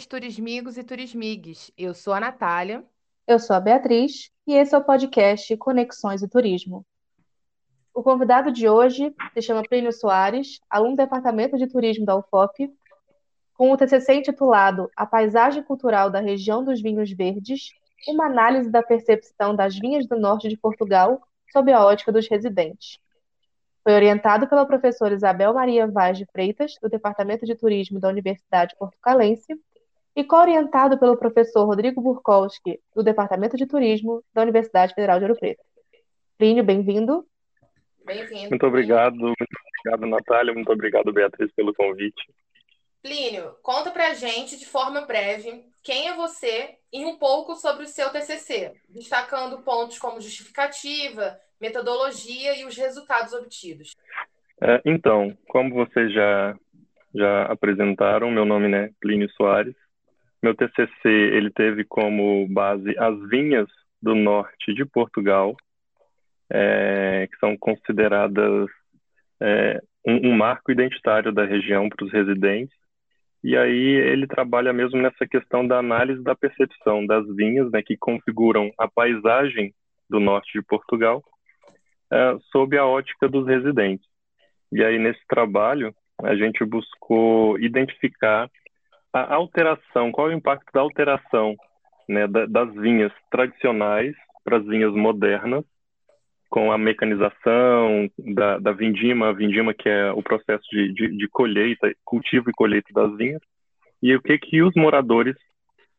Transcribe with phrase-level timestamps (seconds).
[0.00, 1.70] turismigos e turismigues.
[1.76, 2.82] Eu sou a Natália.
[3.26, 6.84] Eu sou a Beatriz e esse é o podcast Conexões e Turismo.
[7.94, 12.72] O convidado de hoje se chama Plínio Soares, aluno do Departamento de Turismo da UFOP,
[13.54, 17.70] com o TCC intitulado A Paisagem Cultural da Região dos Vinhos Verdes,
[18.08, 21.20] uma análise da percepção das vinhas do norte de Portugal
[21.52, 22.98] sob a ótica dos residentes.
[23.84, 28.74] Foi orientado pela professora Isabel Maria Vaz de Freitas, do Departamento de Turismo da Universidade
[28.78, 29.54] Portucalense,
[30.14, 35.38] e co-orientado pelo professor Rodrigo Burkowski, do Departamento de Turismo da Universidade Federal de Ouro
[35.38, 35.62] Preto.
[36.36, 37.26] Plínio, bem-vindo.
[38.04, 38.50] Bem-vindo.
[38.50, 39.46] Muito obrigado, muito
[39.84, 42.22] obrigado, Natália, muito obrigado, Beatriz, pelo convite.
[43.02, 47.88] Plínio, conta pra gente, de forma breve, quem é você e um pouco sobre o
[47.88, 53.96] seu TCC, destacando pontos como justificativa, metodologia e os resultados obtidos.
[54.60, 56.56] É, então, como vocês já,
[57.12, 59.74] já apresentaram, meu nome é Plínio Soares.
[60.42, 63.68] Meu TCC ele teve como base as vinhas
[64.00, 65.56] do norte de Portugal,
[66.50, 68.68] é, que são consideradas
[69.40, 72.76] é, um, um marco identitário da região para os residentes.
[73.44, 77.96] E aí ele trabalha mesmo nessa questão da análise da percepção das vinhas, né, que
[77.96, 79.72] configuram a paisagem
[80.08, 81.22] do norte de Portugal,
[82.12, 84.06] é, sob a ótica dos residentes.
[84.72, 88.48] E aí, nesse trabalho, a gente buscou identificar
[89.12, 91.54] a alteração, qual é o impacto da alteração
[92.08, 95.64] né, das vinhas tradicionais para as vinhas modernas,
[96.48, 101.28] com a mecanização da, da vindima, a vindima que é o processo de, de, de,
[101.28, 103.40] colheita, cultivo e colheita das vinhas,
[104.02, 105.36] e o que que os moradores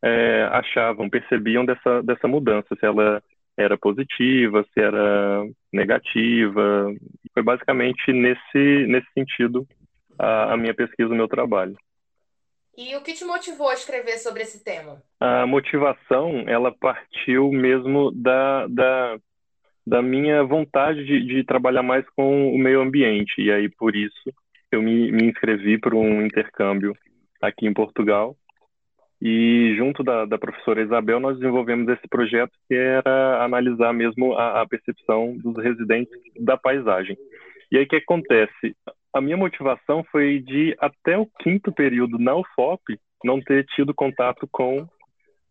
[0.04, 3.24] é, achavam, percebiam dessa, dessa mudança, se ela
[3.58, 6.94] era positiva, se era negativa.
[7.34, 9.66] Foi basicamente nesse, nesse sentido
[10.20, 11.76] a, a minha pesquisa, o meu trabalho.
[12.76, 15.02] E o que te motivou a escrever sobre esse tema?
[15.20, 19.18] A motivação, ela partiu mesmo da, da,
[19.86, 23.42] da minha vontade de, de trabalhar mais com o meio ambiente.
[23.42, 24.34] E aí, por isso,
[24.72, 26.96] eu me, me inscrevi para um intercâmbio
[27.42, 28.36] aqui em Portugal
[29.26, 34.62] e junto da, da, professora Isabel, nós desenvolvemos esse projeto que era analisar mesmo a,
[34.62, 37.18] a, percepção dos residentes da paisagem.
[37.72, 38.76] E aí o que acontece?
[39.14, 44.48] A minha motivação foi de, até o quinto período na UFOP, não ter tido contato
[44.52, 44.88] com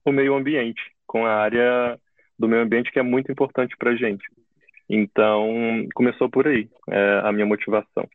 [0.04, 1.98] o meio ambiente, com a área
[2.38, 4.24] do meio ambiente que é muito importante para a gente.
[4.90, 8.06] Então, começou por aí é, a minha motivação.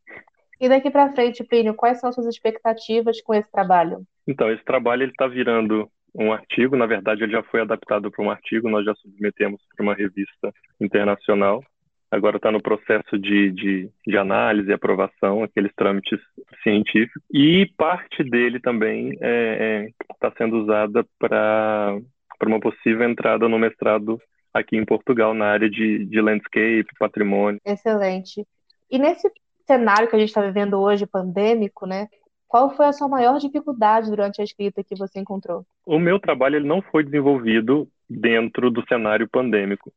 [0.59, 4.01] E daqui para frente, Plínio, quais são suas expectativas com esse trabalho?
[4.27, 8.25] Então, esse trabalho ele está virando um artigo, na verdade ele já foi adaptado para
[8.25, 11.63] um artigo, nós já submetemos para uma revista internacional.
[12.09, 16.19] Agora está no processo de, de, de, análise e aprovação, aqueles trâmites
[16.63, 17.21] científicos.
[17.31, 21.99] E parte dele também está é, é, tá sendo usada para
[22.45, 24.21] uma possível entrada no mestrado
[24.53, 27.59] aqui em Portugal, na área de, de landscape, patrimônio.
[27.65, 28.45] Excelente.
[28.89, 29.29] E nesse
[29.65, 32.07] cenário que a gente está vivendo hoje, pandêmico, né?
[32.47, 35.65] Qual foi a sua maior dificuldade durante a escrita que você encontrou?
[35.85, 39.91] O meu trabalho ele não foi desenvolvido dentro do cenário pandêmico.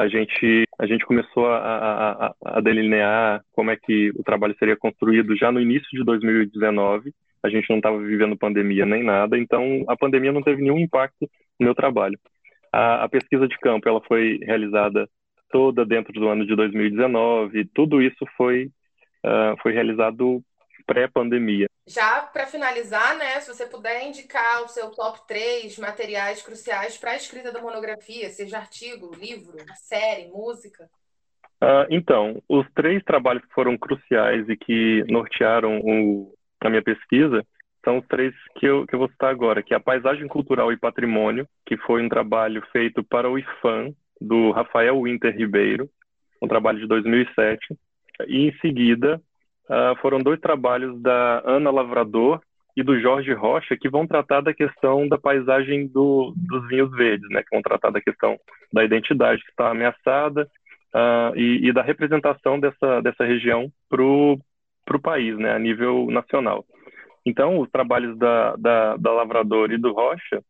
[0.00, 4.76] A gente, a gente começou a, a, a delinear como é que o trabalho seria
[4.76, 7.12] construído já no início de 2019.
[7.42, 11.28] A gente não estava vivendo pandemia nem nada, então a pandemia não teve nenhum impacto
[11.60, 12.18] no meu trabalho.
[12.72, 15.06] A, a pesquisa de campo ela foi realizada
[15.50, 17.66] toda dentro do ano de 2019.
[17.74, 18.70] Tudo isso foi
[19.26, 20.42] uh, foi realizado
[20.86, 21.66] pré-pandemia.
[21.86, 27.12] Já para finalizar, né, se você puder indicar o seu top 3 materiais cruciais para
[27.12, 30.88] a escrita da monografia, seja artigo, livro, série, música.
[31.62, 37.44] Uh, então, os três trabalhos que foram cruciais e que nortearam o, a minha pesquisa
[37.84, 40.72] são os três que eu, que eu vou citar agora, que é a Paisagem Cultural
[40.72, 45.90] e Patrimônio, que foi um trabalho feito para o IFAM, do Rafael Winter Ribeiro,
[46.40, 47.76] um trabalho de 2007,
[48.28, 49.20] e em seguida
[49.68, 52.40] uh, foram dois trabalhos da Ana Lavrador
[52.76, 57.28] e do Jorge Rocha que vão tratar da questão da paisagem do, dos vinhos verdes,
[57.30, 57.42] né?
[57.42, 58.38] Que vão tratar da questão
[58.72, 60.48] da identidade que está ameaçada
[60.94, 64.38] uh, e, e, da representação dessa, dessa região para o
[65.02, 65.52] país, né?
[65.52, 66.64] A nível nacional.
[67.24, 70.42] Então, os trabalhos da, da, da Lavrador e do Rocha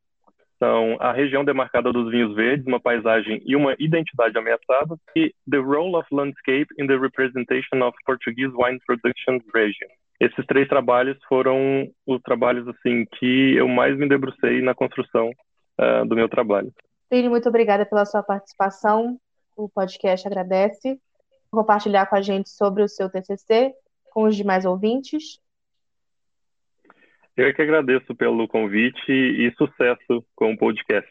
[0.63, 5.57] são a região demarcada dos vinhos verdes, uma paisagem e uma identidade ameaçada, e The
[5.57, 9.89] Role of Landscape in the Representation of Portuguese Wine Production Region.
[10.21, 15.31] Esses três trabalhos foram os trabalhos assim que eu mais me debrucei na construção
[15.81, 16.73] uh, do meu trabalho.
[17.11, 19.19] Lili, muito obrigada pela sua participação.
[19.57, 20.97] O podcast agradece
[21.51, 23.75] compartilhar com a gente sobre o seu TCC
[24.13, 25.41] com os demais ouvintes.
[27.35, 31.11] Eu é que agradeço pelo convite e sucesso com o podcast.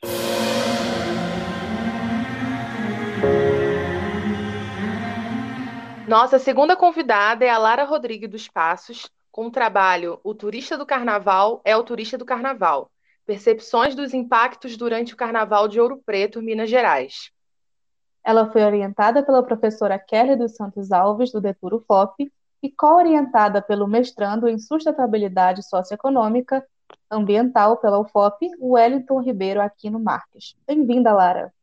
[6.08, 10.86] Nossa segunda convidada é a Lara Rodrigues dos Passos, com o trabalho O Turista do
[10.86, 12.92] Carnaval é o Turista do Carnaval.
[13.26, 17.32] Percepções dos impactos durante o Carnaval de Ouro Preto, Minas Gerais.
[18.24, 22.32] Ela foi orientada pela professora Kelly dos Santos Alves, do Deturo FOP,
[22.62, 26.66] e co-orientada pelo mestrando em Sustentabilidade Socioeconômica
[27.10, 30.56] Ambiental pela UFOP, Wellington Ribeiro Aquino Marques.
[30.66, 31.54] Bem-vinda, Lara.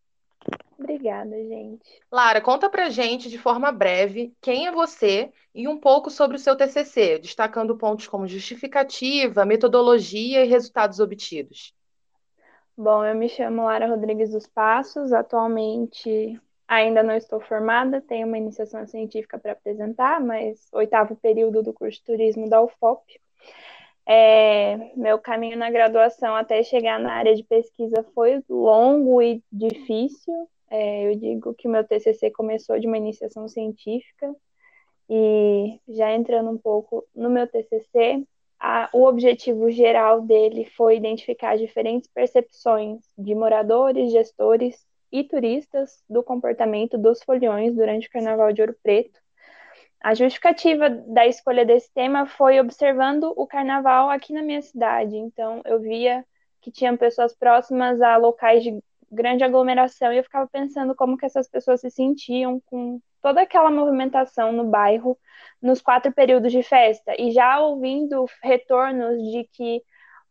[0.78, 2.00] Obrigada, gente.
[2.10, 6.40] Lara, conta pra gente de forma breve quem é você e um pouco sobre o
[6.40, 11.74] seu TCC, destacando pontos como justificativa, metodologia e resultados obtidos.
[12.76, 18.36] Bom, eu me chamo Lara Rodrigues dos Passos, atualmente ainda não estou formada, tenho uma
[18.36, 23.18] iniciação científica para apresentar, mas oitavo período do curso de turismo da UFOP.
[24.06, 30.48] É, meu caminho na graduação até chegar na área de pesquisa foi longo e difícil.
[30.70, 34.34] É, eu digo que meu TCC começou de uma iniciação científica
[35.08, 38.26] e já entrando um pouco no meu TCC,
[38.60, 46.22] a, o objetivo geral dele foi identificar diferentes percepções de moradores, gestores e turistas do
[46.22, 49.18] comportamento dos foliões durante o Carnaval de Ouro Preto
[50.00, 55.16] a justificativa da escolha desse tema foi observando o carnaval aqui na minha cidade.
[55.16, 56.24] Então, eu via
[56.60, 58.78] que tinham pessoas próximas a locais de
[59.10, 63.70] grande aglomeração e eu ficava pensando como que essas pessoas se sentiam com toda aquela
[63.70, 65.18] movimentação no bairro
[65.60, 69.82] nos quatro períodos de festa e já ouvindo retornos de que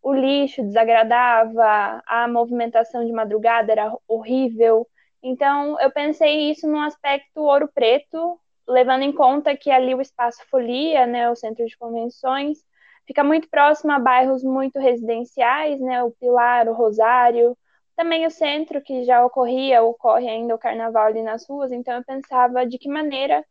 [0.02, 4.88] o lixo desagradava, a movimentação de madrugada era horrível.
[5.22, 10.46] Então, eu pensei isso num aspecto ouro preto, levando em conta que ali o espaço
[10.50, 12.60] Folia, né, o centro de convenções,
[13.06, 17.58] fica muito próximo a bairros muito residenciais, né, o Pilar, o Rosário,
[17.96, 22.04] também o centro que já ocorria, ocorre ainda o carnaval ali nas ruas, então eu
[22.04, 23.44] pensava de que maneira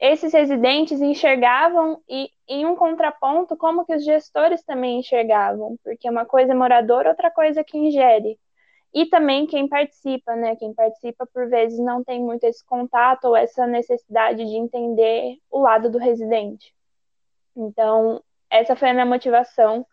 [0.00, 6.24] esses residentes enxergavam e em um contraponto como que os gestores também enxergavam, porque uma
[6.24, 8.38] coisa é morador, outra coisa é quem gere
[8.96, 10.56] e também quem participa, né?
[10.56, 15.60] Quem participa, por vezes, não tem muito esse contato ou essa necessidade de entender o
[15.60, 16.74] lado do residente.
[17.54, 19.86] Então, essa foi a minha motivação.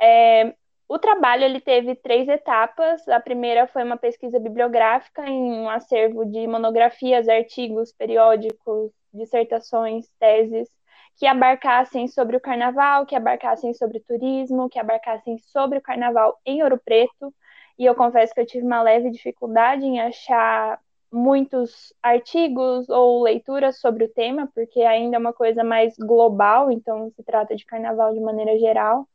[0.00, 0.54] É,
[0.88, 3.06] o trabalho ele teve três etapas.
[3.08, 10.68] A primeira foi uma pesquisa bibliográfica em um acervo de monografias, artigos, periódicos, dissertações, teses
[11.16, 16.62] que abarcassem sobre o carnaval, que abarcassem sobre turismo, que abarcassem sobre o carnaval em
[16.62, 17.34] Ouro Preto
[17.78, 20.80] e eu confesso que eu tive uma leve dificuldade em achar
[21.12, 27.10] muitos artigos ou leituras sobre o tema, porque ainda é uma coisa mais global, então
[27.12, 29.08] se trata de carnaval de maneira geral.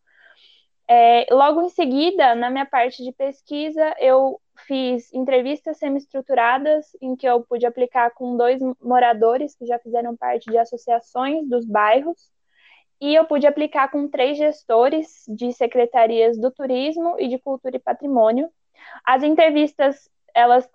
[0.87, 7.27] É, logo em seguida, na minha parte de pesquisa, eu fiz entrevistas semi-estruturadas em que
[7.27, 12.29] eu pude aplicar com dois moradores que já fizeram parte de associações dos bairros
[13.01, 17.79] e eu pude aplicar com três gestores de secretarias do turismo e de cultura e
[17.79, 18.49] patrimônio.
[19.05, 20.67] As entrevistas elas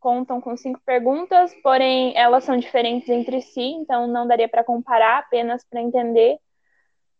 [0.00, 5.18] contam com cinco perguntas, porém elas são diferentes entre si, então não daria para comparar,
[5.18, 6.38] apenas para entender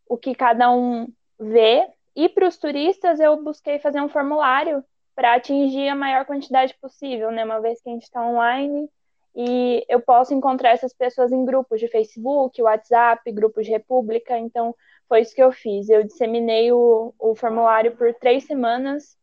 [0.09, 1.09] o que cada um
[1.39, 1.89] vê.
[2.15, 7.31] E para os turistas eu busquei fazer um formulário para atingir a maior quantidade possível,
[7.31, 7.45] né?
[7.45, 8.89] Uma vez que a gente está online,
[9.35, 14.39] e eu posso encontrar essas pessoas em grupos de Facebook, WhatsApp, grupos de República.
[14.39, 14.75] Então,
[15.09, 15.89] foi isso que eu fiz.
[15.89, 19.17] Eu disseminei o, o formulário por três semanas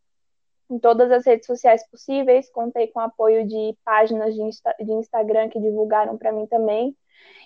[0.69, 2.49] em todas as redes sociais possíveis.
[2.51, 6.95] Contei com o apoio de páginas de, Insta, de Instagram que divulgaram para mim também.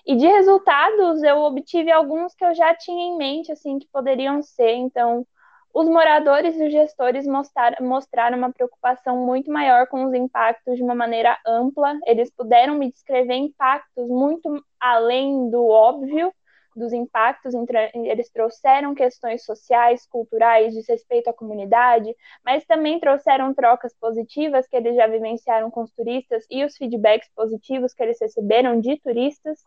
[0.06, 4.42] E de resultados, eu obtive alguns que eu já tinha em mente, assim, que poderiam
[4.42, 4.72] ser.
[4.72, 5.26] Então,
[5.74, 10.94] os moradores e os gestores mostraram, uma preocupação muito maior com os impactos de uma
[10.94, 11.98] maneira ampla.
[12.06, 16.32] Eles puderam me descrever impactos muito além do óbvio
[16.76, 17.56] dos impactos.
[17.94, 22.16] Eles trouxeram questões sociais, culturais, de respeito à comunidade,
[22.46, 27.30] mas também trouxeram trocas positivas que eles já vivenciaram com os turistas e os feedbacks
[27.36, 29.60] positivos que eles receberam de turistas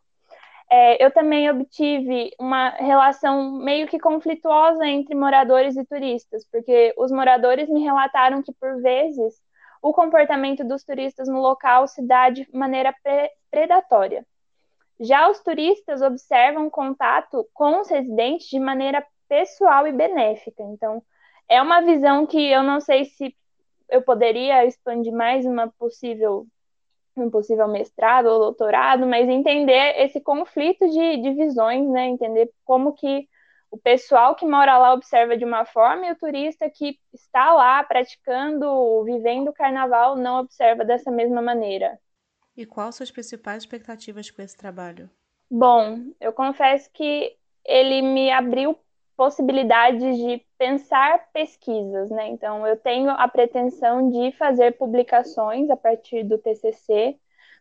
[0.70, 7.12] é, eu também obtive uma relação meio que conflituosa entre moradores e turistas, porque os
[7.12, 9.34] moradores me relataram que, por vezes,
[9.80, 14.26] o comportamento dos turistas no local se dá de maneira pre predatória.
[14.98, 20.62] Já os turistas observam contato com os residentes de maneira pessoal e benéfica.
[20.62, 21.02] Então,
[21.48, 23.34] é uma visão que eu não sei se
[23.88, 26.46] eu poderia expandir mais uma possível
[27.16, 32.06] um possível mestrado ou doutorado, mas entender esse conflito de, de visões, né?
[32.06, 33.28] Entender como que
[33.70, 37.82] o pessoal que mora lá observa de uma forma e o turista que está lá
[37.84, 41.98] praticando, vivendo o carnaval, não observa dessa mesma maneira.
[42.56, 45.10] E quais suas principais expectativas com esse trabalho?
[45.50, 48.78] Bom, eu confesso que ele me abriu
[49.16, 52.28] possibilidades de pensar pesquisas, né?
[52.28, 57.16] Então, eu tenho a pretensão de fazer publicações a partir do TCC.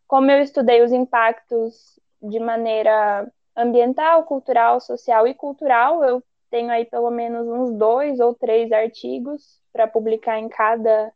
[0.07, 6.85] Como eu estudei os impactos de maneira ambiental, cultural, social e cultural, eu tenho aí
[6.85, 11.11] pelo menos uns dois ou três artigos para publicar em cada,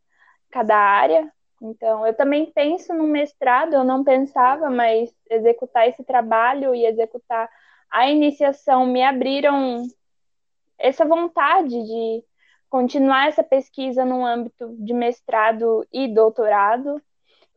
[0.50, 1.30] cada área.
[1.62, 7.48] Então, eu também penso no mestrado, eu não pensava, mas executar esse trabalho e executar
[7.90, 9.82] a iniciação me abriram
[10.80, 12.24] essa vontade de
[12.68, 17.00] continuar essa pesquisa no âmbito de mestrado e doutorado.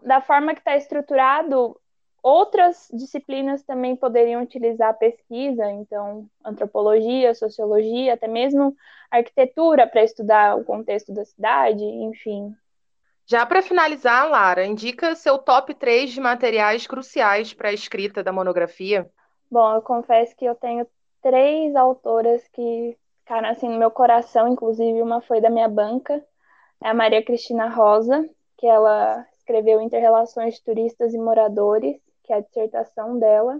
[0.01, 1.79] Da forma que está estruturado,
[2.21, 8.75] outras disciplinas também poderiam utilizar a pesquisa, então, antropologia, sociologia, até mesmo
[9.09, 12.53] arquitetura para estudar o contexto da cidade, enfim.
[13.25, 18.33] Já para finalizar, Lara, indica seu top 3 de materiais cruciais para a escrita da
[18.33, 19.09] monografia.
[19.49, 20.85] Bom, eu confesso que eu tenho
[21.21, 26.23] três autoras que ficaram assim no meu coração, inclusive uma foi da minha banca,
[26.83, 32.37] é a Maria Cristina Rosa, que ela escreveu Interrelações de Turistas e Moradores, que é
[32.37, 33.59] a dissertação dela.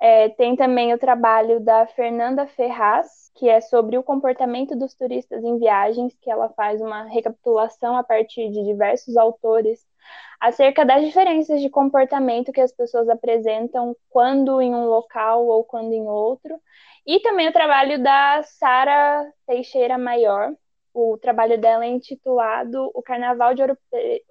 [0.00, 5.44] É, tem também o trabalho da Fernanda Ferraz, que é sobre o comportamento dos turistas
[5.44, 9.86] em viagens, que ela faz uma recapitulação a partir de diversos autores
[10.40, 15.92] acerca das diferenças de comportamento que as pessoas apresentam quando em um local ou quando
[15.92, 16.58] em outro.
[17.06, 20.54] E também o trabalho da Sara Teixeira Maior.
[20.94, 23.78] O trabalho dela é intitulado O Carnaval de Ouro,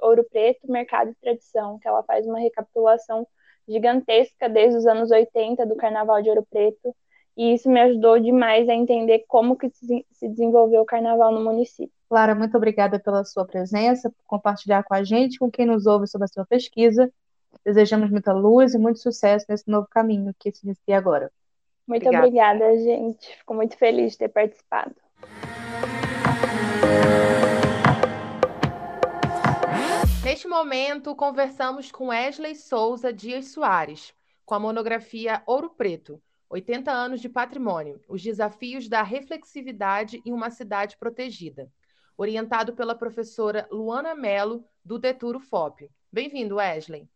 [0.01, 3.25] Ouro Preto, Mercado e Tradição, que ela faz uma recapitulação
[3.69, 6.93] gigantesca desde os anos 80 do Carnaval de Ouro Preto,
[7.37, 11.93] e isso me ajudou demais a entender como que se desenvolveu o carnaval no município.
[12.09, 16.07] Clara, muito obrigada pela sua presença, por compartilhar com a gente, com quem nos ouve
[16.07, 17.09] sobre a sua pesquisa.
[17.63, 21.31] Desejamos muita luz e muito sucesso nesse novo caminho que se inicia agora.
[21.87, 23.37] Muito obrigada, obrigada gente.
[23.37, 24.95] Fico muito feliz de ter participado.
[30.49, 34.13] Momento, conversamos com Wesley Souza Dias Soares,
[34.43, 40.49] com a monografia Ouro Preto, 80 anos de patrimônio, os desafios da reflexividade em uma
[40.49, 41.71] cidade protegida,
[42.17, 45.87] orientado pela professora Luana Mello, do Deturo FOP.
[46.11, 47.07] Bem-vindo, Wesley.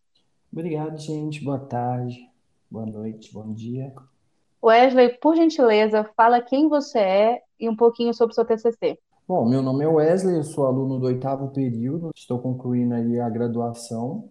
[0.52, 1.44] Obrigado, gente.
[1.44, 2.30] Boa tarde,
[2.70, 3.92] boa noite, bom dia.
[4.64, 9.00] Wesley, por gentileza, fala quem você é e um pouquinho sobre o seu TCC.
[9.26, 13.30] Bom, meu nome é Wesley, eu sou aluno do oitavo período, estou concluindo aí a
[13.30, 14.28] graduação.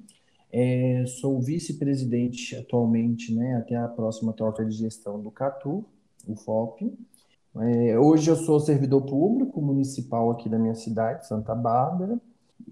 [0.53, 5.83] É, sou vice-presidente atualmente, né, até a próxima troca de gestão do CATU,
[6.29, 6.95] o FOP.
[7.57, 12.21] É, hoje eu sou servidor público municipal aqui da minha cidade, Santa Bárbara.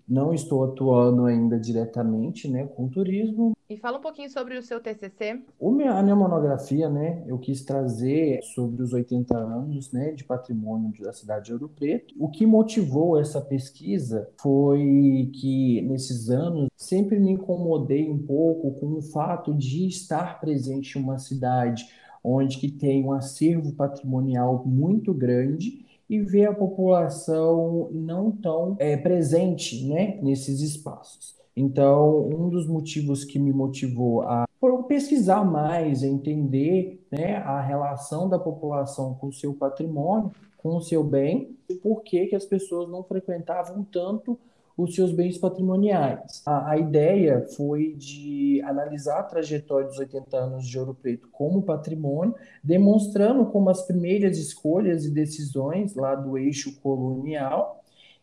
[0.07, 3.57] Não estou atuando ainda diretamente né, com turismo.
[3.71, 5.45] E fala um pouquinho sobre o seu TCC.
[5.57, 10.25] O meu, a minha monografia, né, eu quis trazer sobre os 80 anos né, de
[10.25, 12.13] patrimônio da cidade de Ouro Preto.
[12.19, 18.95] O que motivou essa pesquisa foi que, nesses anos, sempre me incomodei um pouco com
[18.95, 21.87] o fato de estar presente em uma cidade
[22.25, 28.97] onde que tem um acervo patrimonial muito grande e ver a população não tão é,
[28.97, 31.40] presente né, nesses espaços.
[31.57, 34.47] Então, um dos motivos que me motivou a
[34.91, 40.81] pesquisar mais, a entender né, a relação da população com o seu patrimônio, com o
[40.81, 44.37] seu bem, e por que, que as pessoas não frequentavam tanto
[44.77, 46.43] os seus bens patrimoniais.
[46.45, 51.63] A, a, ideia foi de analisar a trajetória dos 80 anos de Ouro Preto como
[51.63, 57.80] patrimônio, demonstrando como as primeiras escolhas e decisões lá do eixo colonial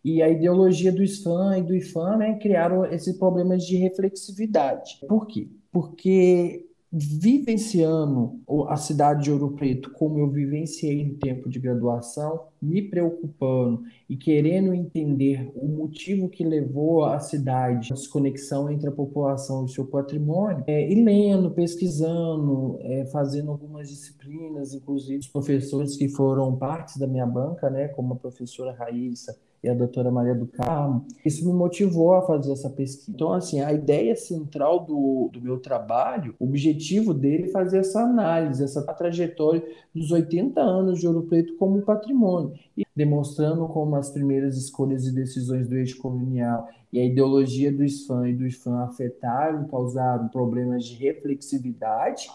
[0.08, 5.02] e a ideologia do SFAM e do IFAM né, criaram esses problemas de reflexividade.
[5.06, 5.50] Por quê?
[5.70, 12.82] Porque vivenciando a cidade de Ouro Preto como eu vivenciei no tempo de graduação, me
[12.82, 19.64] preocupando e querendo entender o motivo que levou a cidade, a desconexão entre a população
[19.64, 25.98] e o seu patrimônio, é, e lendo, pesquisando, é, fazendo algumas disciplinas, inclusive os professores
[25.98, 30.36] que foram partes da minha banca, né, como a professora Raíssa e a doutora Maria
[30.36, 33.12] do Carmo, isso me motivou a fazer essa pesquisa.
[33.12, 38.02] Então, assim, a ideia central do, do meu trabalho, o objetivo dele é fazer essa
[38.02, 44.10] análise, essa trajetória dos 80 anos de Ouro Preto como patrimônio, e demonstrando como as
[44.10, 48.84] primeiras escolhas e decisões do eixo colonial e a ideologia do SFAM e do IFAM
[48.84, 52.28] afetaram, causaram problemas de reflexividade,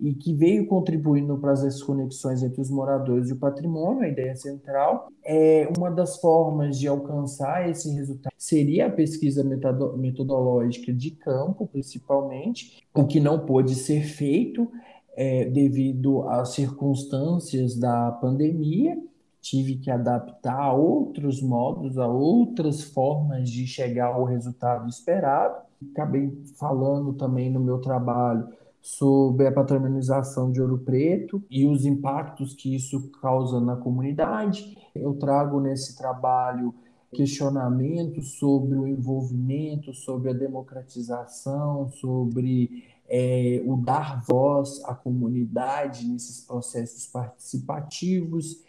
[0.00, 4.36] e que veio contribuindo para as conexões entre os moradores e o patrimônio, a ideia
[4.36, 5.08] central.
[5.24, 12.82] É uma das formas de alcançar esse resultado seria a pesquisa metodológica de campo, principalmente,
[12.94, 14.70] o que não pôde ser feito
[15.16, 18.96] é, devido às circunstâncias da pandemia.
[19.40, 25.56] Tive que adaptar a outros modos, a outras formas de chegar ao resultado esperado.
[25.92, 28.48] Acabei falando também no meu trabalho
[28.80, 34.76] sobre a patrimonialização de Ouro Preto e os impactos que isso causa na comunidade.
[34.94, 36.74] Eu trago nesse trabalho
[37.12, 46.44] questionamentos sobre o envolvimento, sobre a democratização, sobre é, o dar voz à comunidade nesses
[46.44, 48.62] processos participativos.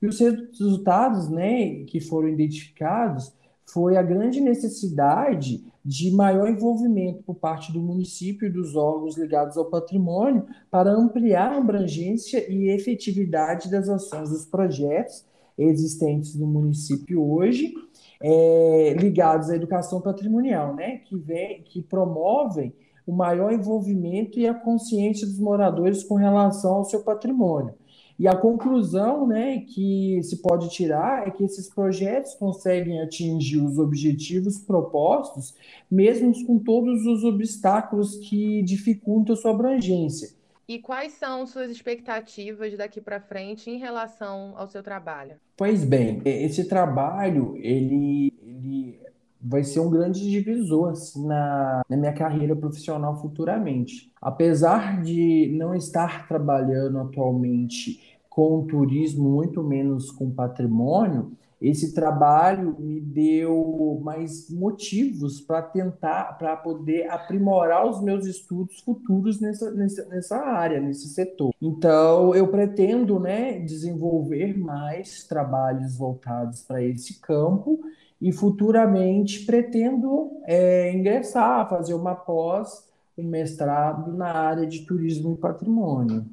[0.00, 3.32] E os resultados né, que foram identificados
[3.72, 9.56] foi a grande necessidade de maior envolvimento por parte do município e dos órgãos ligados
[9.56, 15.24] ao patrimônio para ampliar a abrangência e efetividade das ações dos projetos
[15.58, 17.74] existentes no município hoje,
[18.22, 22.72] é, ligados à educação patrimonial, né, que, vem, que promovem
[23.06, 27.74] o maior envolvimento e a consciência dos moradores com relação ao seu patrimônio.
[28.18, 33.78] E a conclusão né, que se pode tirar é que esses projetos conseguem atingir os
[33.78, 35.54] objetivos propostos,
[35.90, 40.30] mesmo com todos os obstáculos que dificultam sua abrangência.
[40.68, 45.36] E quais são suas expectativas daqui para frente em relação ao seu trabalho?
[45.56, 49.00] Pois bem, esse trabalho ele, ele
[49.42, 54.12] vai ser um grande divisor assim, na, na minha carreira profissional futuramente.
[54.20, 61.32] Apesar de não estar trabalhando atualmente com turismo, muito menos com patrimônio,
[61.62, 69.40] esse trabalho me deu mais motivos para tentar, para poder aprimorar os meus estudos futuros
[69.40, 71.54] nessa, nessa, nessa área, nesse setor.
[71.62, 77.78] Então, eu pretendo né, desenvolver mais trabalhos voltados para esse campo
[78.22, 85.36] e futuramente pretendo é, ingressar, fazer uma pós, um mestrado na área de turismo e
[85.36, 86.24] patrimônio.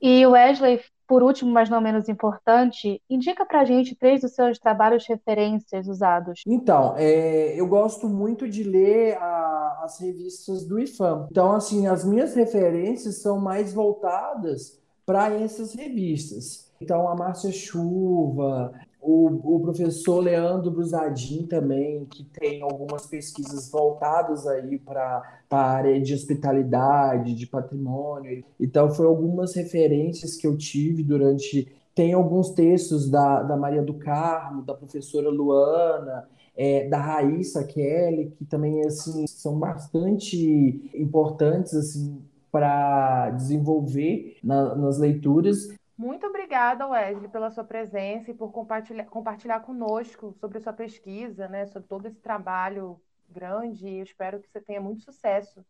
[0.00, 4.58] E Wesley, por último, mas não menos importante, indica para a gente três dos seus
[4.58, 6.42] trabalhos referências usados.
[6.46, 11.28] Então, é, eu gosto muito de ler a, as revistas do IFAM.
[11.30, 16.70] Então, assim, as minhas referências são mais voltadas para essas revistas.
[16.80, 24.46] Então, a Márcia Chuva, o, o professor Leandro Brusadin também, que tem algumas pesquisas voltadas
[24.46, 28.44] aí para a área de hospitalidade, de patrimônio.
[28.58, 31.68] Então, foi algumas referências que eu tive durante.
[31.94, 38.32] Tem alguns textos da, da Maria do Carmo, da professora Luana, é, da Raíssa Kelly,
[38.36, 45.68] que também assim, são bastante importantes assim, para desenvolver na, nas leituras.
[45.98, 51.48] Muito obrigada, Wesley, pela sua presença e por compartilhar, compartilhar conosco sobre a sua pesquisa,
[51.48, 53.88] né, sobre todo esse trabalho grande.
[53.88, 55.64] Eu espero que você tenha muito sucesso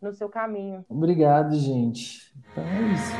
[0.00, 0.84] no seu caminho.
[0.88, 2.32] Obrigado, gente.
[2.52, 3.12] Então é isso.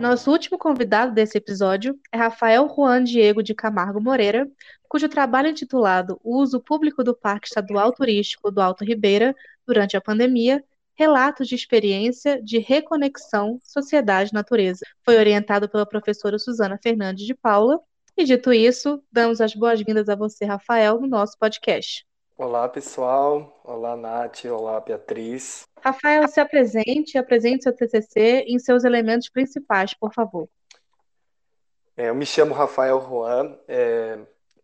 [0.00, 4.48] Nosso último convidado desse episódio é Rafael Juan Diego de Camargo Moreira,
[4.88, 9.34] cujo trabalho intitulado O uso público do Parque Estadual Turístico do Alto Ribeira
[9.66, 10.62] durante a pandemia
[10.98, 14.80] Relatos de experiência de reconexão sociedade-natureza.
[15.04, 17.78] Foi orientado pela professora Suzana Fernandes de Paula.
[18.16, 22.06] E dito isso, damos as boas-vindas a você, Rafael, no nosso podcast.
[22.38, 23.60] Olá, pessoal.
[23.62, 24.46] Olá, Nath.
[24.46, 25.66] Olá, Beatriz.
[25.82, 30.48] Rafael, se apresente e apresente seu TCC em seus elementos principais, por favor.
[31.94, 34.18] É, eu me chamo Rafael Juan, é,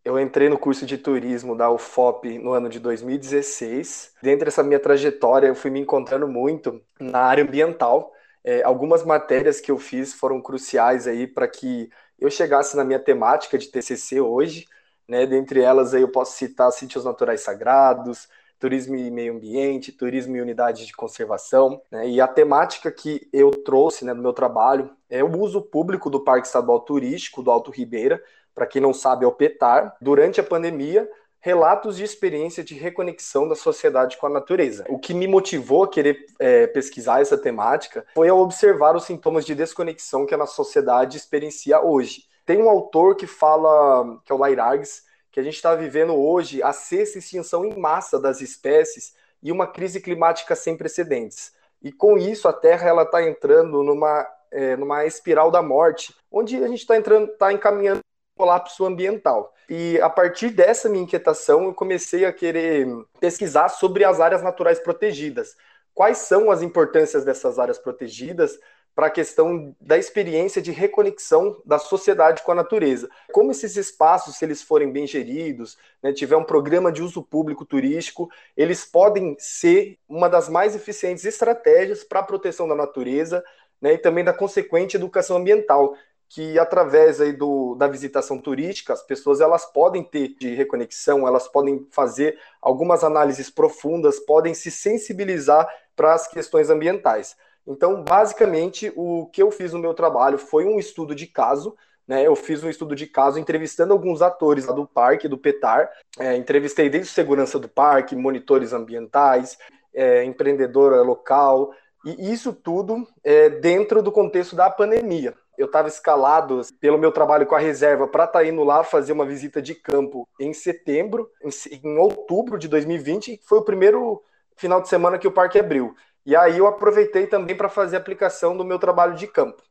[0.05, 4.15] eu entrei no curso de turismo da UFOP no ano de 2016.
[4.21, 8.13] Dentro dessa minha trajetória, eu fui me encontrando muito na área ambiental.
[8.43, 11.89] É, algumas matérias que eu fiz foram cruciais aí para que
[12.19, 14.67] eu chegasse na minha temática de TCC hoje.
[15.07, 15.25] Né?
[15.25, 18.27] Dentre elas, aí eu posso citar sítios naturais sagrados,
[18.63, 21.81] turismo e meio ambiente, turismo e unidades de conservação.
[21.91, 22.07] Né?
[22.07, 26.21] E a temática que eu trouxe né, no meu trabalho é o uso público do
[26.21, 28.23] Parque Estadual Turístico do Alto Ribeira,
[28.55, 31.09] para quem não sabe, é o PETAR, durante a pandemia,
[31.41, 34.85] relatos de experiência de reconexão da sociedade com a natureza.
[34.87, 39.43] O que me motivou a querer é, pesquisar essa temática foi ao observar os sintomas
[39.43, 42.23] de desconexão que a nossa sociedade experiencia hoje.
[42.45, 46.61] Tem um autor que fala, que é o Lairargues, que a gente está vivendo hoje
[46.61, 51.51] a sexta extinção em massa das espécies e uma crise climática sem precedentes.
[51.81, 56.55] E com isso a Terra ela está entrando numa, é, numa espiral da morte, onde
[56.63, 58.01] a gente está entrando, está encaminhando
[58.37, 59.51] colapso ambiental.
[59.67, 62.87] E a partir dessa minha inquietação, eu comecei a querer
[63.19, 65.57] pesquisar sobre as áreas naturais protegidas,
[65.95, 68.59] quais são as importâncias dessas áreas protegidas
[68.95, 73.09] para a questão da experiência de reconexão da sociedade com a natureza.
[73.31, 77.65] Como esses espaços, se eles forem bem geridos, né, tiver um programa de uso público
[77.65, 83.43] turístico, eles podem ser uma das mais eficientes estratégias para a proteção da natureza
[83.81, 85.95] né, e também da consequente educação ambiental,
[86.29, 91.47] que através aí do, da visitação turística, as pessoas elas podem ter de reconexão, elas
[91.47, 97.35] podem fazer algumas análises profundas, podem se sensibilizar para as questões ambientais.
[97.65, 101.75] Então, basicamente, o que eu fiz no meu trabalho foi um estudo de caso.
[102.05, 105.89] Né, eu fiz um estudo de caso entrevistando alguns atores lá do parque, do PETAR.
[106.19, 109.57] É, entrevistei desde segurança do parque, monitores ambientais,
[109.93, 111.73] é, empreendedora local,
[112.03, 115.33] e isso tudo é, dentro do contexto da pandemia.
[115.57, 119.13] Eu estava escalado pelo meu trabalho com a reserva para estar tá indo lá fazer
[119.13, 121.49] uma visita de campo em setembro, em,
[121.83, 124.21] em outubro de 2020, que foi o primeiro
[124.57, 125.95] final de semana que o parque abriu.
[126.25, 129.61] E aí eu aproveitei também para fazer a aplicação do meu trabalho de campo.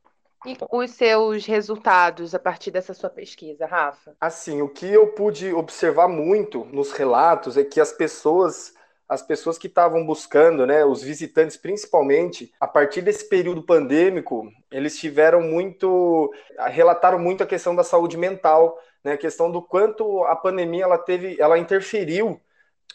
[0.45, 4.13] E os seus resultados a partir dessa sua pesquisa, Rafa?
[4.19, 8.73] Assim, o que eu pude observar muito nos relatos é que as pessoas,
[9.07, 14.97] as pessoas que estavam buscando, né, os visitantes principalmente, a partir desse período pandêmico, eles
[14.99, 16.29] tiveram muito,
[16.67, 20.97] relataram muito a questão da saúde mental, né, a questão do quanto a pandemia ela
[20.97, 22.39] teve, ela interferiu,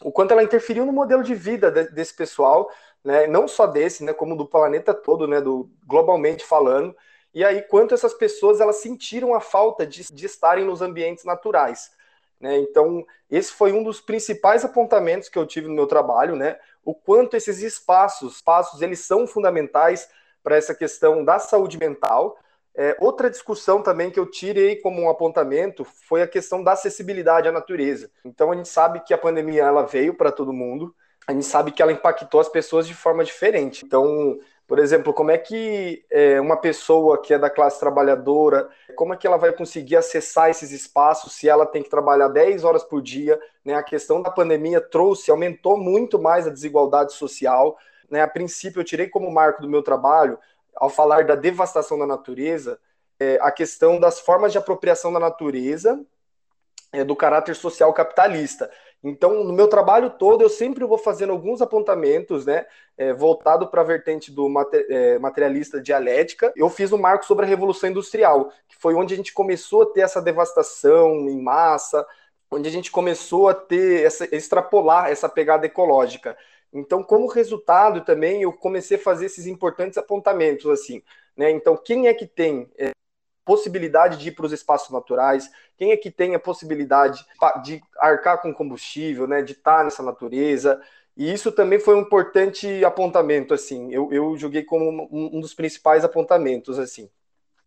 [0.02, 2.70] o quanto ela interferiu no modelo de vida desse pessoal
[3.08, 3.26] né?
[3.26, 4.12] Não só desse, né?
[4.12, 5.40] Como do planeta todo, né?
[5.40, 6.94] Do globalmente falando.
[7.32, 11.90] E aí, quanto essas pessoas elas sentiram a falta de, de estarem nos ambientes naturais.
[12.38, 12.58] Né?
[12.58, 16.58] Então, esse foi um dos principais apontamentos que eu tive no meu trabalho, né?
[16.84, 20.06] O quanto esses espaços, espaços, eles são fundamentais
[20.42, 22.38] para essa questão da saúde mental.
[22.74, 27.48] É, outra discussão também que eu tirei como um apontamento foi a questão da acessibilidade
[27.48, 28.10] à natureza.
[28.22, 30.94] Então, a gente sabe que a pandemia ela veio para todo mundo,
[31.28, 33.84] a gente sabe que ela impactou as pessoas de forma diferente.
[33.84, 39.12] Então, por exemplo, como é que é, uma pessoa que é da classe trabalhadora, como
[39.12, 42.82] é que ela vai conseguir acessar esses espaços se ela tem que trabalhar 10 horas
[42.82, 43.38] por dia?
[43.62, 43.74] Né?
[43.74, 47.76] A questão da pandemia trouxe, aumentou muito mais a desigualdade social.
[48.10, 48.22] Né?
[48.22, 50.38] A princípio, eu tirei como marco do meu trabalho,
[50.74, 52.80] ao falar da devastação da natureza,
[53.20, 56.02] é, a questão das formas de apropriação da natureza
[56.90, 58.70] é, do caráter social capitalista.
[59.02, 63.80] Então, no meu trabalho todo, eu sempre vou fazendo alguns apontamentos, né, é, voltado para
[63.80, 66.52] a vertente do é, materialista dialética.
[66.56, 69.87] Eu fiz um marco sobre a Revolução Industrial, que foi onde a gente começou a
[69.87, 72.04] ter essa devastação em massa,
[72.50, 76.37] onde a gente começou a ter, essa, extrapolar essa pegada ecológica.
[76.72, 81.02] Então, como resultado também, eu comecei a fazer esses importantes apontamentos, assim,
[81.37, 81.50] né?
[81.50, 82.90] Então, quem é que tem é,
[83.48, 87.24] possibilidade de ir para os espaços naturais, quem é que tem a possibilidade
[87.64, 90.78] de arcar com combustível, né, de estar nessa natureza.
[91.16, 96.04] E isso também foi um importante apontamento, assim, eu, eu joguei como um dos principais
[96.04, 97.08] apontamentos, assim.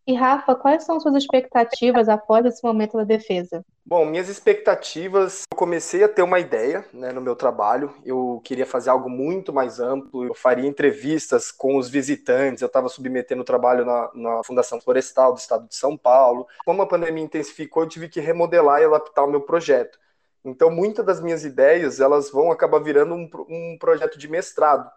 [0.07, 3.63] E Rafa, quais são suas expectativas após esse momento da defesa?
[3.85, 7.93] Bom, minhas expectativas, eu comecei a ter uma ideia né, no meu trabalho.
[8.03, 10.25] Eu queria fazer algo muito mais amplo.
[10.25, 12.61] Eu faria entrevistas com os visitantes.
[12.61, 16.47] Eu estava submetendo o trabalho na, na, Fundação Florestal do Estado de São Paulo.
[16.65, 19.99] Como a pandemia intensificou, eu tive que remodelar e adaptar o meu projeto.
[20.43, 24.89] Então, muitas das minhas ideias elas vão acabar virando um, um projeto de mestrado.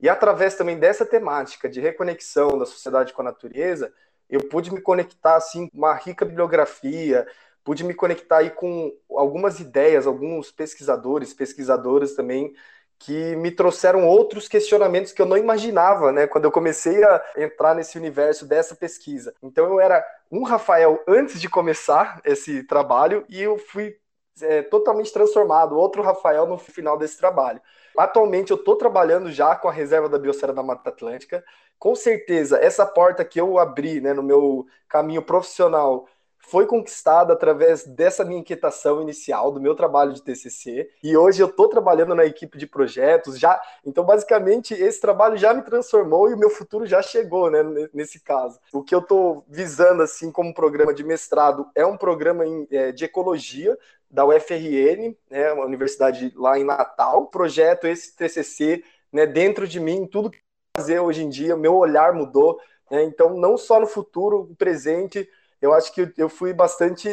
[0.00, 3.92] E através também dessa temática de reconexão da sociedade com a natureza,
[4.28, 7.26] eu pude me conectar assim uma rica bibliografia,
[7.64, 12.54] pude me conectar aí com algumas ideias, alguns pesquisadores, pesquisadoras também
[12.98, 17.74] que me trouxeram outros questionamentos que eu não imaginava, né, quando eu comecei a entrar
[17.74, 19.34] nesse universo dessa pesquisa.
[19.42, 23.96] Então eu era um Rafael antes de começar esse trabalho e eu fui
[24.40, 27.60] é, totalmente transformado, outro Rafael no final desse trabalho.
[27.96, 31.44] Atualmente eu estou trabalhando já com a reserva da Biosfera da Mata Atlântica,
[31.78, 36.06] com certeza, essa porta que eu abri né, no meu caminho profissional
[36.46, 41.48] foi conquistada através dessa minha inquietação inicial do meu trabalho de TCC e hoje eu
[41.48, 46.34] estou trabalhando na equipe de projetos já então basicamente esse trabalho já me transformou e
[46.34, 47.62] o meu futuro já chegou né,
[47.92, 48.60] nesse caso.
[48.72, 53.04] O que eu estou visando assim como programa de mestrado é um programa é, de
[53.04, 53.76] ecologia
[54.08, 57.26] da UFRN né, uma universidade lá em Natal.
[57.26, 60.38] Projeto esse TCC né, dentro de mim tudo que
[60.76, 62.60] fazer hoje em dia, meu olhar mudou.
[62.90, 63.04] Né?
[63.04, 65.28] Então, não só no futuro, no presente,
[65.60, 67.08] eu acho que eu fui bastante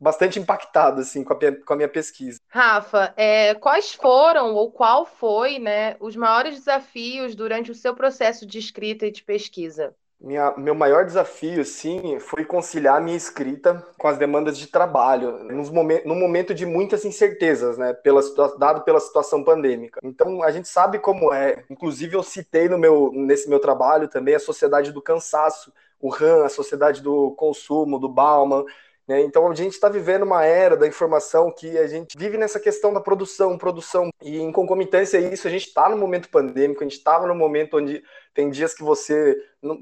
[0.00, 2.38] bastante impactado assim com a, com a minha pesquisa.
[2.48, 8.46] Rafa, é, quais foram ou qual foi, né, os maiores desafios durante o seu processo
[8.46, 9.92] de escrita e de pesquisa?
[10.20, 15.70] Minha, meu maior desafio, sim, foi conciliar minha escrita com as demandas de trabalho, nos
[15.70, 18.20] momen num momento de muitas incertezas, né, pela,
[18.58, 20.00] dado pela situação pandêmica.
[20.02, 21.64] Então, a gente sabe como é.
[21.70, 26.44] Inclusive, eu citei no meu, nesse meu trabalho também a Sociedade do Cansaço, o RAM,
[26.44, 28.64] a Sociedade do Consumo, do Bauman,
[29.08, 29.22] né?
[29.22, 32.92] Então a gente está vivendo uma era da informação que a gente vive nessa questão
[32.92, 36.84] da produção, produção, e em concomitância a isso, a gente está no momento pandêmico, a
[36.84, 39.36] gente estava no momento onde tem dias que você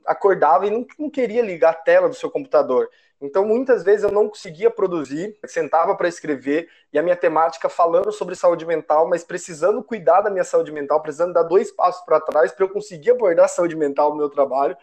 [0.07, 2.89] acordava e não, não queria ligar a tela do seu computador.
[3.21, 8.13] Então, muitas vezes eu não conseguia produzir, sentava para escrever e a minha temática falando
[8.13, 12.21] sobre saúde mental, mas precisando cuidar da minha saúde mental, precisando dar dois passos para
[12.21, 14.77] trás para eu conseguir abordar a saúde mental no meu trabalho.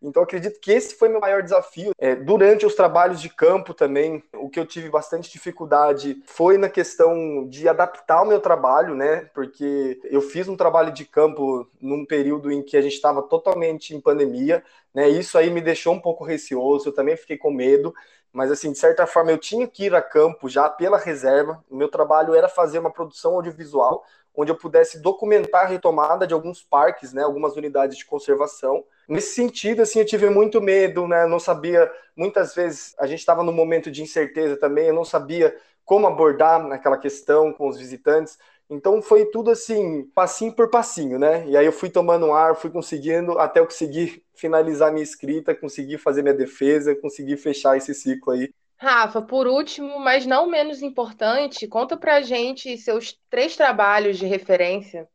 [0.00, 1.92] Então, acredito que esse foi meu maior desafio.
[1.98, 6.68] É, durante os trabalhos de campo também, o que eu tive bastante dificuldade foi na
[6.68, 9.28] questão de adaptar o meu trabalho, né?
[9.34, 13.94] Porque eu fiz um trabalho de campo num período em que a gente estava totalmente
[13.94, 14.62] em pandemia,
[14.94, 15.08] né?
[15.08, 17.92] Isso aí me deixou um pouco receoso, eu também fiquei com medo.
[18.32, 21.64] Mas, assim, de certa forma, eu tinha que ir a campo já pela reserva.
[21.70, 26.34] O meu trabalho era fazer uma produção audiovisual, onde eu pudesse documentar a retomada de
[26.34, 27.22] alguns parques, né?
[27.22, 31.26] Algumas unidades de conservação Nesse sentido, assim, eu tive muito medo, né?
[31.26, 35.56] não sabia, muitas vezes a gente estava num momento de incerteza também, eu não sabia
[35.82, 38.38] como abordar aquela questão com os visitantes.
[38.70, 41.46] Então foi tudo assim, passinho por passinho, né?
[41.46, 45.98] E aí eu fui tomando ar, fui conseguindo até eu conseguir finalizar minha escrita, conseguir
[45.98, 48.50] fazer minha defesa, conseguir fechar esse ciclo aí.
[48.76, 55.08] Rafa, por último, mas não menos importante, conta pra gente seus três trabalhos de referência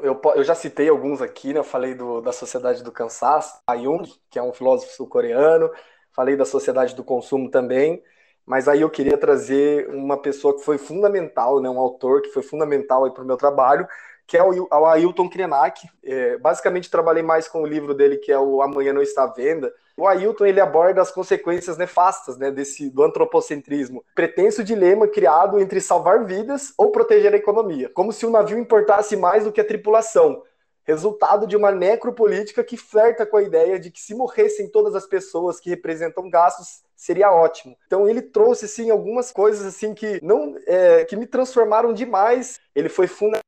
[0.00, 1.60] eu, eu já citei alguns aqui, né?
[1.60, 5.70] Eu falei do, da Sociedade do Cansaço, a Jung, que é um filósofo sul-coreano,
[6.12, 8.02] falei da Sociedade do Consumo também,
[8.46, 11.68] mas aí eu queria trazer uma pessoa que foi fundamental, né?
[11.68, 13.86] Um autor que foi fundamental para o meu trabalho,
[14.26, 15.88] que é o, o Ailton Krenak.
[16.02, 19.26] É, basicamente, trabalhei mais com o livro dele, que é o Amanhã Não Está à
[19.26, 24.04] Venda, o Ailton ele aborda as consequências nefastas né, desse, do antropocentrismo.
[24.14, 29.16] Pretenso dilema criado entre salvar vidas ou proteger a economia, como se o navio importasse
[29.16, 30.42] mais do que a tripulação.
[30.84, 35.06] Resultado de uma necropolítica que flerta com a ideia de que se morressem todas as
[35.06, 37.76] pessoas que representam gastos, seria ótimo.
[37.86, 42.60] Então ele trouxe assim algumas coisas assim que não é, que me transformaram demais.
[42.74, 43.42] Ele foi fundamental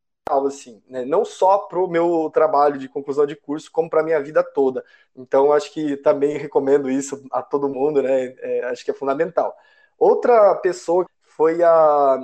[0.47, 1.05] assim, né?
[1.05, 4.85] não só para o meu trabalho de conclusão de curso, como para minha vida toda.
[5.15, 8.35] Então, acho que também recomendo isso a todo mundo, né?
[8.39, 9.55] É, acho que é fundamental.
[9.99, 12.19] Outra pessoa foi a.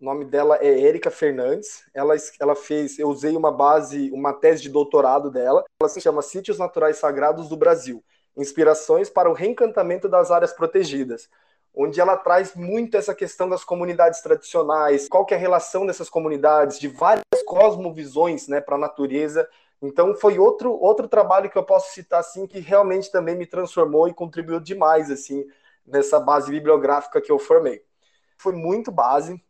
[0.00, 1.84] O nome dela é Érica Fernandes.
[1.92, 2.98] Ela, ela fez.
[2.98, 5.64] Eu usei uma base, uma tese de doutorado dela.
[5.80, 8.02] Ela se chama Sítios Naturais Sagrados do Brasil
[8.36, 11.28] Inspirações para o Reencantamento das Áreas Protegidas
[11.74, 16.10] onde ela traz muito essa questão das comunidades tradicionais, qual que é a relação dessas
[16.10, 19.48] comunidades, de várias cosmovisões né, para a natureza.
[19.80, 24.08] Então foi outro, outro trabalho que eu posso citar assim que realmente também me transformou
[24.08, 25.46] e contribuiu demais assim
[25.86, 27.82] nessa base bibliográfica que eu formei.
[28.36, 29.42] Foi muito base.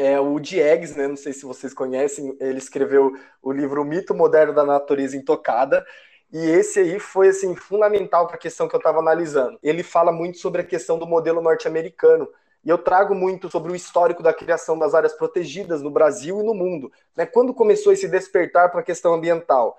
[0.00, 4.54] É, o Diegues, né, não sei se vocês conhecem, ele escreveu o livro Mito Moderno
[4.54, 5.84] da Natureza Intocada,
[6.32, 9.58] e esse aí foi assim fundamental para a questão que eu estava analisando.
[9.60, 12.28] Ele fala muito sobre a questão do modelo norte-americano.
[12.64, 16.44] E eu trago muito sobre o histórico da criação das áreas protegidas no Brasil e
[16.44, 16.92] no mundo.
[17.16, 17.26] Né?
[17.26, 19.76] Quando começou esse despertar para a questão ambiental?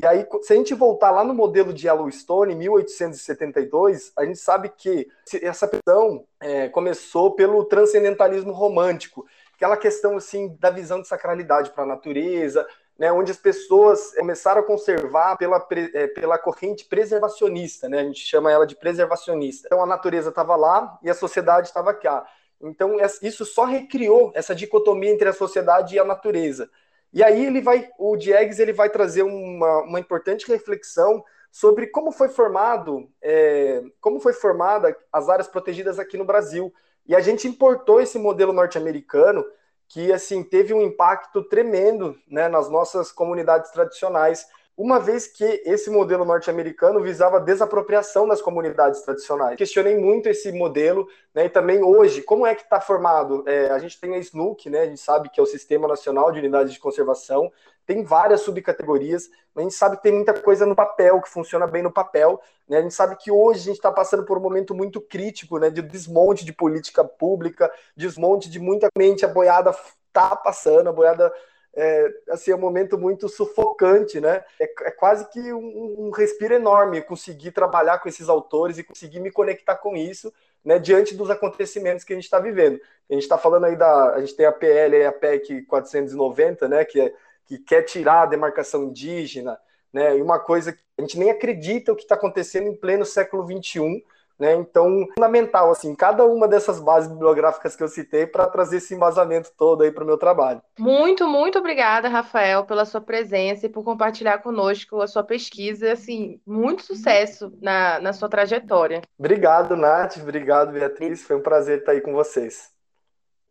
[0.00, 4.68] E aí, se a gente voltar lá no modelo de Yellowstone, 1872, a gente sabe
[4.68, 5.08] que
[5.42, 9.26] essa questão é, começou pelo transcendentalismo romântico,
[9.58, 12.64] aquela questão assim da visão de sacralidade para a natureza,
[12.96, 18.20] né, onde as pessoas começaram a conservar pela, é, pela corrente preservacionista, né, a gente
[18.20, 19.66] chama ela de preservacionista.
[19.66, 22.24] Então a natureza estava lá e a sociedade estava cá.
[22.60, 26.70] Então isso só recriou essa dicotomia entre a sociedade e a natureza.
[27.12, 32.12] E aí ele vai, o Diegues ele vai trazer uma, uma importante reflexão sobre como
[32.12, 36.72] foi formado, é, como foi formada as áreas protegidas aqui no Brasil.
[37.08, 39.44] E a gente importou esse modelo norte-americano
[39.88, 44.46] que assim teve um impacto tremendo né, nas nossas comunidades tradicionais,
[44.78, 49.56] uma vez que esse modelo norte-americano visava a desapropriação das comunidades tradicionais.
[49.56, 53.42] Questionei muito esse modelo, né, e também hoje, como é que está formado?
[53.44, 56.30] É, a gente tem a SNUC, né, a gente sabe que é o Sistema Nacional
[56.30, 57.50] de Unidades de Conservação,
[57.84, 61.66] tem várias subcategorias, mas a gente sabe que tem muita coisa no papel, que funciona
[61.66, 62.40] bem no papel.
[62.68, 62.78] Né?
[62.78, 65.70] A gente sabe que hoje a gente está passando por um momento muito crítico né,
[65.70, 69.74] de desmonte de política pública, desmonte de muita mente, a boiada
[70.06, 71.32] está passando, a boiada
[71.74, 74.44] é, assim, é um momento muito sufocante, né?
[74.60, 79.20] É, é quase que um, um, respiro enorme conseguir trabalhar com esses autores e conseguir
[79.20, 80.32] me conectar com isso,
[80.64, 80.78] né?
[80.78, 82.80] Diante dos acontecimentos que a gente está vivendo.
[83.08, 86.84] A gente está falando aí da, a gente tem a PL, a PEC 490, né?
[86.84, 87.14] Que é
[87.48, 89.58] que quer tirar a demarcação indígena,
[89.90, 90.18] né?
[90.18, 93.42] E uma coisa que a gente nem acredita o que está acontecendo em pleno século
[93.42, 94.04] XXI,
[94.38, 94.54] né?
[94.54, 99.50] Então, fundamental, assim, cada uma dessas bases bibliográficas que eu citei para trazer esse embasamento
[99.56, 100.62] todo aí para o meu trabalho.
[100.78, 105.92] Muito, muito obrigada, Rafael, pela sua presença e por compartilhar conosco a sua pesquisa.
[105.92, 109.02] Assim, muito sucesso na, na sua trajetória.
[109.18, 110.18] Obrigado, Nath.
[110.18, 111.22] Obrigado, Beatriz.
[111.22, 112.70] Foi um prazer estar aí com vocês.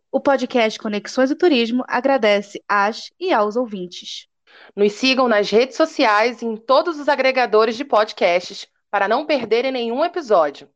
[0.10, 4.28] O podcast Conexões e Turismo agradece às e aos ouvintes.
[4.76, 9.72] Nos sigam nas redes sociais e em todos os agregadores de podcasts para não perderem
[9.72, 10.70] nenhum episódio.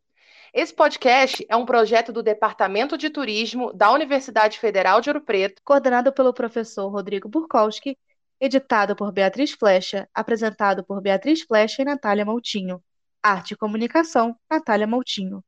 [0.53, 5.61] Esse podcast é um projeto do Departamento de Turismo da Universidade Federal de Ouro Preto,
[5.63, 7.97] coordenado pelo professor Rodrigo Burkowski,
[8.37, 12.83] editado por Beatriz Flecha, apresentado por Beatriz Flecha e Natália Moutinho.
[13.23, 15.41] Arte e Comunicação, Natália Moutinho.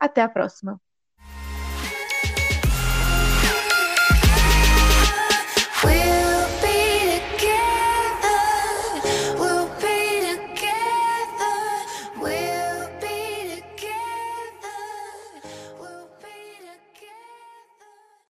[0.00, 0.80] Até a próxima.